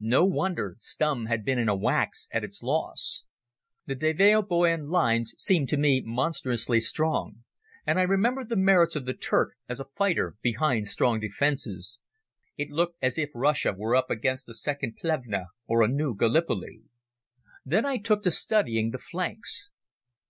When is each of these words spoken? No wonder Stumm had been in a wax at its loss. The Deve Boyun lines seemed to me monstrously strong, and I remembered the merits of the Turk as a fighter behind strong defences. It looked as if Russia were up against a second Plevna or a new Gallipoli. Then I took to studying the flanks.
No 0.00 0.24
wonder 0.24 0.76
Stumm 0.80 1.26
had 1.26 1.44
been 1.44 1.60
in 1.60 1.68
a 1.68 1.76
wax 1.76 2.28
at 2.32 2.42
its 2.42 2.60
loss. 2.60 3.24
The 3.86 3.94
Deve 3.94 4.42
Boyun 4.48 4.90
lines 4.90 5.32
seemed 5.38 5.68
to 5.68 5.76
me 5.76 6.02
monstrously 6.04 6.80
strong, 6.80 7.44
and 7.86 7.96
I 8.00 8.02
remembered 8.02 8.48
the 8.48 8.56
merits 8.56 8.96
of 8.96 9.04
the 9.04 9.14
Turk 9.14 9.54
as 9.68 9.78
a 9.78 9.84
fighter 9.84 10.34
behind 10.42 10.88
strong 10.88 11.20
defences. 11.20 12.00
It 12.56 12.70
looked 12.70 12.96
as 13.00 13.16
if 13.16 13.30
Russia 13.32 13.74
were 13.78 13.94
up 13.94 14.10
against 14.10 14.48
a 14.48 14.54
second 14.54 14.96
Plevna 15.00 15.50
or 15.68 15.82
a 15.84 15.88
new 15.88 16.16
Gallipoli. 16.16 16.82
Then 17.64 17.86
I 17.86 17.98
took 17.98 18.24
to 18.24 18.32
studying 18.32 18.90
the 18.90 18.98
flanks. 18.98 19.70